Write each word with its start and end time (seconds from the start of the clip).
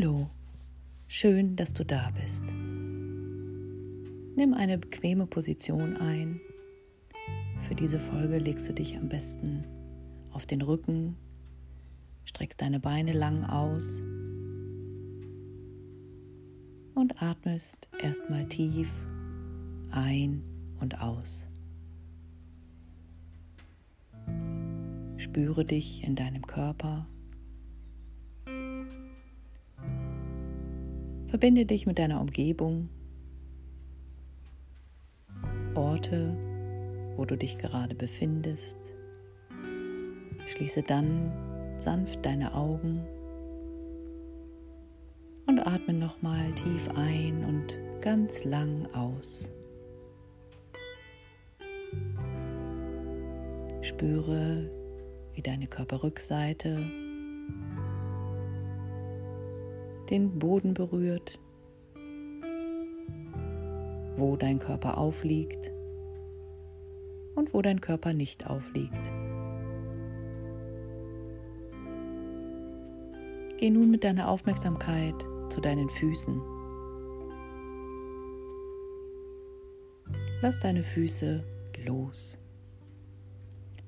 Hallo, 0.00 0.30
schön, 1.08 1.56
dass 1.56 1.74
du 1.74 1.84
da 1.84 2.10
bist. 2.12 2.44
Nimm 4.34 4.54
eine 4.54 4.78
bequeme 4.78 5.26
Position 5.26 5.98
ein. 5.98 6.40
Für 7.58 7.74
diese 7.74 7.98
Folge 7.98 8.38
legst 8.38 8.66
du 8.66 8.72
dich 8.72 8.96
am 8.96 9.10
besten 9.10 9.66
auf 10.30 10.46
den 10.46 10.62
Rücken, 10.62 11.16
streckst 12.24 12.62
deine 12.62 12.80
Beine 12.80 13.12
lang 13.12 13.44
aus 13.44 14.00
und 16.94 17.22
atmest 17.22 17.90
erstmal 18.02 18.46
tief 18.48 18.90
ein 19.90 20.42
und 20.80 20.98
aus. 21.02 21.46
Spüre 25.18 25.66
dich 25.66 26.04
in 26.04 26.14
deinem 26.14 26.46
Körper. 26.46 27.06
Verbinde 31.30 31.64
dich 31.64 31.86
mit 31.86 32.00
deiner 32.00 32.20
Umgebung, 32.20 32.88
Orte, 35.76 36.36
wo 37.14 37.24
du 37.24 37.36
dich 37.36 37.56
gerade 37.56 37.94
befindest. 37.94 38.76
Schließe 40.46 40.82
dann 40.82 41.30
sanft 41.76 42.26
deine 42.26 42.52
Augen 42.52 42.98
und 45.46 45.60
atme 45.60 45.94
nochmal 45.94 46.52
tief 46.54 46.88
ein 46.96 47.44
und 47.44 47.78
ganz 48.00 48.42
lang 48.42 48.88
aus. 48.92 49.52
Spüre, 53.82 54.68
wie 55.34 55.42
deine 55.42 55.68
Körperrückseite 55.68 56.99
den 60.10 60.38
Boden 60.38 60.74
berührt, 60.74 61.40
wo 64.16 64.36
dein 64.36 64.58
Körper 64.58 64.98
aufliegt 64.98 65.72
und 67.34 67.54
wo 67.54 67.62
dein 67.62 67.80
Körper 67.80 68.12
nicht 68.12 68.48
aufliegt. 68.48 69.12
Geh 73.58 73.70
nun 73.70 73.90
mit 73.90 74.04
deiner 74.04 74.28
Aufmerksamkeit 74.28 75.26
zu 75.48 75.60
deinen 75.60 75.88
Füßen. 75.88 76.40
Lass 80.42 80.58
deine 80.60 80.82
Füße 80.82 81.44
los. 81.84 82.38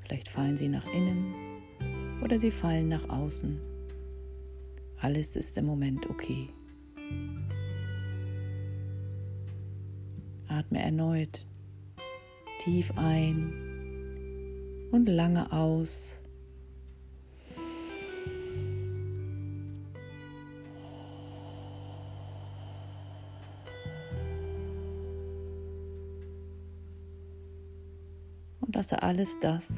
Vielleicht 0.00 0.28
fallen 0.28 0.56
sie 0.56 0.68
nach 0.68 0.86
innen 0.92 1.34
oder 2.22 2.38
sie 2.38 2.50
fallen 2.50 2.88
nach 2.88 3.08
außen. 3.08 3.71
Alles 5.02 5.34
ist 5.34 5.58
im 5.58 5.66
Moment 5.66 6.08
okay. 6.08 6.48
Atme 10.46 10.80
erneut 10.80 11.44
tief 12.60 12.92
ein 12.94 13.52
und 14.92 15.08
lange 15.08 15.50
aus. 15.52 16.20
Und 28.60 28.76
lasse 28.76 29.02
alles 29.02 29.36
das, 29.40 29.76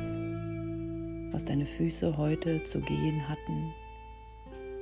was 1.33 1.47
deine 1.47 1.64
Füße 1.64 2.19
heute 2.19 2.62
zu 2.64 2.80
gehen 2.83 3.27
hatten, 3.27 3.72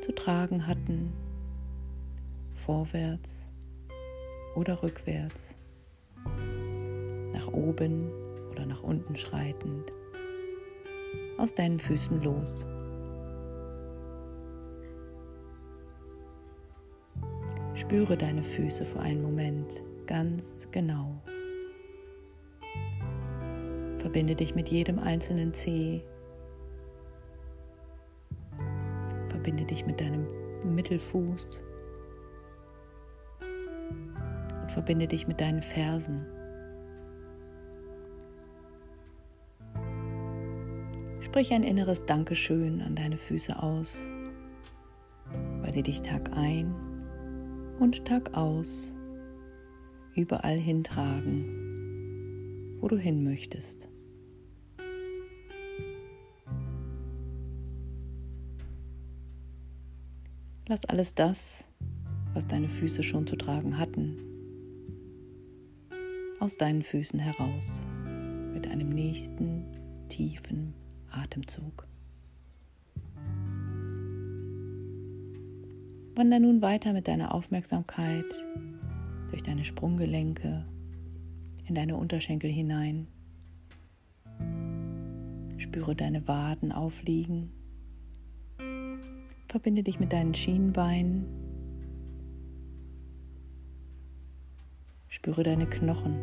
zu 0.02 0.12
tragen 0.12 0.66
hatten, 0.66 1.12
vorwärts 2.54 3.46
oder 4.56 4.82
rückwärts, 4.82 5.56
nach 7.32 7.46
oben 7.46 8.10
oder 8.50 8.66
nach 8.66 8.82
unten 8.82 9.16
schreitend, 9.16 9.92
aus 11.38 11.54
deinen 11.54 11.78
Füßen 11.78 12.20
los. 12.22 12.66
Spüre 17.74 18.16
deine 18.16 18.42
Füße 18.42 18.84
für 18.84 19.00
einen 19.00 19.22
Moment 19.22 19.82
ganz 20.06 20.68
genau. 20.72 21.22
Verbinde 23.98 24.34
dich 24.34 24.54
mit 24.54 24.68
jedem 24.68 24.98
einzelnen 24.98 25.54
Zeh 25.54 26.02
Verbinde 29.42 29.64
dich 29.64 29.84
mit 29.86 30.00
deinem 30.00 30.28
Mittelfuß 30.62 31.64
und 34.60 34.70
verbinde 34.70 35.08
dich 35.08 35.26
mit 35.26 35.40
deinen 35.40 35.62
Fersen. 35.62 36.24
Sprich 41.22 41.52
ein 41.52 41.64
inneres 41.64 42.06
Dankeschön 42.06 42.82
an 42.82 42.94
deine 42.94 43.16
Füße 43.16 43.60
aus, 43.60 44.08
weil 45.60 45.74
sie 45.74 45.82
dich 45.82 46.02
Tag 46.02 46.30
ein 46.36 46.72
und 47.80 48.04
Tag 48.04 48.36
aus 48.36 48.94
überall 50.14 50.56
hintragen, 50.56 51.48
wo 52.80 52.86
du 52.86 52.96
hin 52.96 53.24
möchtest. 53.24 53.91
Lass 60.72 60.86
alles 60.86 61.14
das, 61.14 61.68
was 62.32 62.46
deine 62.46 62.70
Füße 62.70 63.02
schon 63.02 63.26
zu 63.26 63.36
tragen 63.36 63.76
hatten, 63.76 64.16
aus 66.40 66.56
deinen 66.56 66.82
Füßen 66.82 67.18
heraus 67.18 67.84
mit 68.54 68.66
einem 68.66 68.88
nächsten 68.88 69.66
tiefen 70.08 70.72
Atemzug. 71.10 71.86
Wander 76.14 76.40
nun 76.40 76.62
weiter 76.62 76.94
mit 76.94 77.06
deiner 77.06 77.34
Aufmerksamkeit 77.34 78.32
durch 79.28 79.42
deine 79.42 79.66
Sprunggelenke 79.66 80.64
in 81.66 81.74
deine 81.74 81.98
Unterschenkel 81.98 82.50
hinein. 82.50 83.08
Spüre 85.58 85.94
deine 85.94 86.26
Waden 86.26 86.72
aufliegen 86.72 87.52
Verbinde 89.52 89.82
dich 89.82 90.00
mit 90.00 90.14
deinen 90.14 90.32
Schienbeinen. 90.32 91.26
Spüre 95.08 95.42
deine 95.42 95.66
Knochen. 95.66 96.14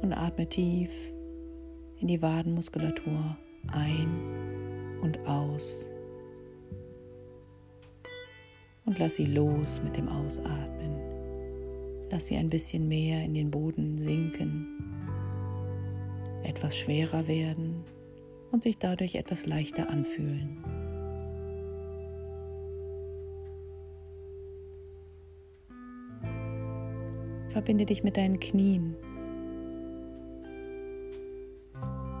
Und 0.00 0.12
atme 0.12 0.48
tief 0.48 0.92
in 1.98 2.06
die 2.06 2.22
Wadenmuskulatur 2.22 3.36
ein 3.72 5.00
und 5.02 5.18
aus. 5.26 5.90
Und 8.84 9.00
lass 9.00 9.16
sie 9.16 9.26
los 9.26 9.80
mit 9.82 9.96
dem 9.96 10.08
Ausatmen. 10.08 11.00
Lass 12.12 12.26
sie 12.28 12.36
ein 12.36 12.48
bisschen 12.48 12.86
mehr 12.86 13.24
in 13.24 13.34
den 13.34 13.50
Boden 13.50 13.96
sinken 13.96 14.80
etwas 16.42 16.76
schwerer 16.78 17.26
werden 17.28 17.84
und 18.50 18.62
sich 18.62 18.78
dadurch 18.78 19.14
etwas 19.14 19.46
leichter 19.46 19.90
anfühlen. 19.90 20.64
Verbinde 27.48 27.84
dich 27.84 28.04
mit 28.04 28.16
deinen 28.16 28.38
Knien. 28.38 28.96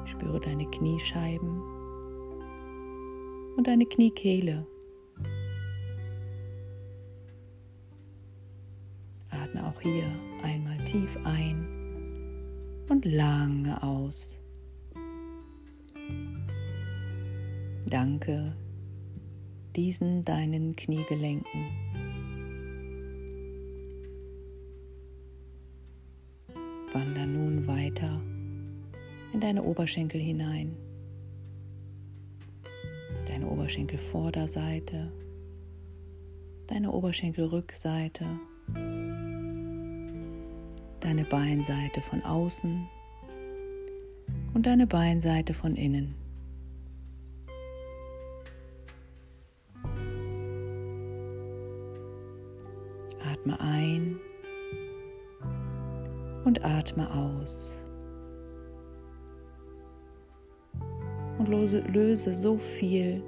Spüre 0.04 0.40
deine 0.40 0.66
Kniescheiben 0.66 1.62
und 3.56 3.66
deine 3.66 3.86
Kniekehle. 3.86 4.66
Atme 9.30 9.66
auch 9.66 9.80
hier 9.80 10.04
einmal 10.42 10.78
tief 10.78 11.16
ein 11.24 11.79
und 12.90 13.04
lange 13.04 13.82
aus. 13.82 14.40
Danke 17.86 18.54
diesen 19.76 20.24
deinen 20.24 20.74
Kniegelenken. 20.74 21.70
Wander 26.92 27.24
nun 27.24 27.66
weiter 27.68 28.20
in 29.32 29.40
deine 29.40 29.62
Oberschenkel 29.62 30.20
hinein. 30.20 30.76
Deine 33.28 33.46
Oberschenkelvorderseite, 33.46 35.12
deine 36.66 36.90
Oberschenkelrückseite 36.90 38.26
deine 41.00 41.24
Beinseite 41.24 42.00
von 42.02 42.22
außen 42.22 42.88
und 44.54 44.66
deine 44.66 44.86
Beinseite 44.86 45.54
von 45.54 45.76
innen. 45.76 46.14
Atme 53.24 53.58
ein 53.60 54.18
und 56.44 56.64
atme 56.64 57.12
aus. 57.14 57.84
Und 61.38 61.48
lose, 61.48 61.80
löse 61.80 62.34
so 62.34 62.58
viel 62.58 63.22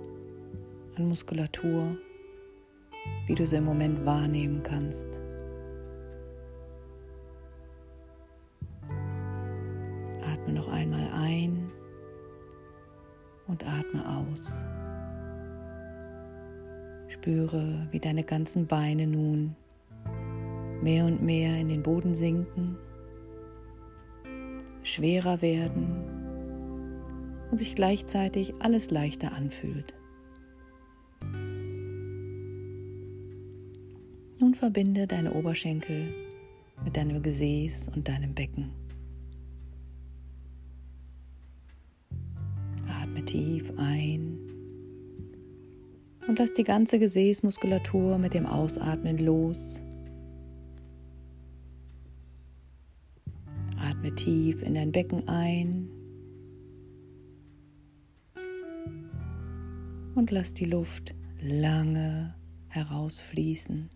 an 0.96 1.08
Muskulatur, 1.08 1.96
wie 3.26 3.34
du 3.34 3.46
sie 3.46 3.56
im 3.56 3.64
Moment 3.64 4.04
wahrnehmen 4.04 4.62
kannst. 4.62 5.20
Aus. 14.32 14.66
Spüre, 17.08 17.86
wie 17.90 18.00
deine 18.00 18.24
ganzen 18.24 18.66
Beine 18.66 19.06
nun 19.06 19.54
mehr 20.82 21.04
und 21.04 21.22
mehr 21.22 21.58
in 21.58 21.68
den 21.68 21.82
Boden 21.82 22.14
sinken, 22.14 22.76
schwerer 24.82 25.40
werden 25.42 26.02
und 27.50 27.58
sich 27.58 27.74
gleichzeitig 27.74 28.54
alles 28.58 28.90
leichter 28.90 29.32
anfühlt. 29.32 29.94
Nun 34.38 34.54
verbinde 34.54 35.06
deine 35.06 35.34
Oberschenkel 35.34 36.12
mit 36.84 36.96
deinem 36.96 37.22
Gesäß 37.22 37.88
und 37.94 38.08
deinem 38.08 38.34
Becken. 38.34 38.81
Ein 43.82 44.38
und 46.28 46.38
lass 46.38 46.52
die 46.52 46.64
ganze 46.64 46.98
Gesäßmuskulatur 46.98 48.16
mit 48.18 48.32
dem 48.32 48.46
Ausatmen 48.46 49.18
los. 49.18 49.82
Atme 53.78 54.14
tief 54.14 54.62
in 54.62 54.74
dein 54.74 54.92
Becken 54.92 55.28
ein 55.28 55.88
und 60.14 60.30
lass 60.30 60.54
die 60.54 60.64
Luft 60.64 61.14
lange 61.40 62.34
herausfließen. 62.68 63.90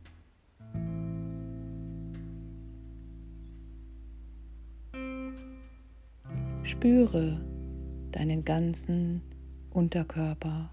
Spüre 6.65 7.41
deinen 8.11 8.44
ganzen 8.44 9.23
Unterkörper 9.76 10.70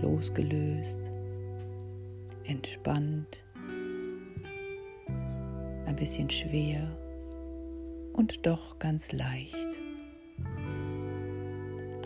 losgelöst, 0.00 1.10
entspannt, 2.44 3.42
ein 5.86 5.96
bisschen 5.96 6.30
schwer 6.30 6.96
und 8.12 8.46
doch 8.46 8.78
ganz 8.78 9.10
leicht. 9.10 9.80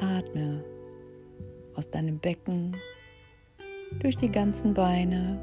Atme 0.01 0.65
aus 1.75 1.91
deinem 1.91 2.19
Becken, 2.19 2.75
durch 3.99 4.17
die 4.17 4.33
ganzen 4.33 4.73
Beine, 4.73 5.39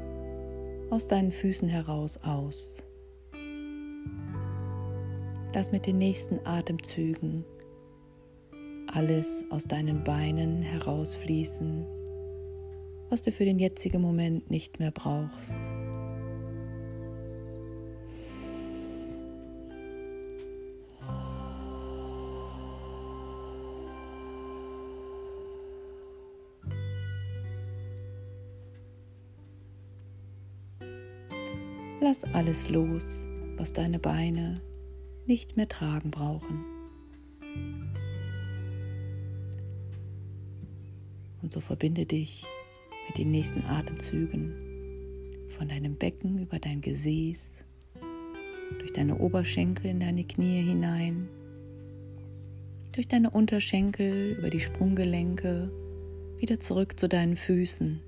aus 0.90 1.06
deinen 1.06 1.30
Füßen 1.30 1.68
heraus 1.68 2.18
aus. 2.24 2.78
Lass 5.54 5.70
mit 5.70 5.86
den 5.86 5.98
nächsten 5.98 6.44
Atemzügen 6.44 7.44
alles 8.96 9.44
aus 9.50 9.64
deinen 9.64 10.02
Beinen 10.04 10.62
herausfließen, 10.62 11.84
was 13.10 13.20
du 13.20 13.30
für 13.30 13.44
den 13.44 13.58
jetzigen 13.58 14.00
Moment 14.00 14.50
nicht 14.50 14.78
mehr 14.78 14.90
brauchst. 14.90 15.58
Lass 32.00 32.24
alles 32.32 32.70
los, 32.70 33.20
was 33.58 33.74
deine 33.74 33.98
Beine 33.98 34.62
nicht 35.26 35.58
mehr 35.58 35.68
tragen 35.68 36.10
brauchen. 36.10 36.64
Und 41.42 41.52
so 41.52 41.60
verbinde 41.60 42.06
dich 42.06 42.44
mit 43.08 43.18
den 43.18 43.30
nächsten 43.30 43.64
Atemzügen 43.64 44.54
von 45.50 45.68
deinem 45.68 45.96
Becken 45.96 46.40
über 46.40 46.58
dein 46.58 46.80
Gesäß, 46.80 47.64
durch 48.78 48.92
deine 48.92 49.18
Oberschenkel 49.18 49.90
in 49.90 50.00
deine 50.00 50.24
Knie 50.24 50.62
hinein, 50.62 51.28
durch 52.92 53.08
deine 53.08 53.30
Unterschenkel 53.30 54.36
über 54.38 54.50
die 54.50 54.60
Sprunggelenke 54.60 55.70
wieder 56.38 56.60
zurück 56.60 56.98
zu 56.98 57.08
deinen 57.08 57.36
Füßen. 57.36 58.00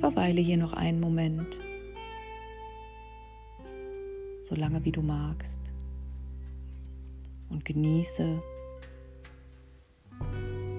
Verweile 0.00 0.40
hier 0.40 0.56
noch 0.56 0.72
einen 0.72 1.00
Moment 1.00 1.60
so 4.46 4.54
lange 4.54 4.84
wie 4.84 4.92
du 4.92 5.02
magst. 5.02 5.60
Und 7.48 7.64
genieße 7.64 8.40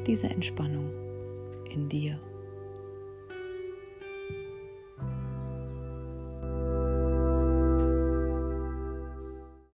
diese 0.07 0.27
Entspannung 0.29 0.89
in 1.69 1.89
dir. 1.89 2.19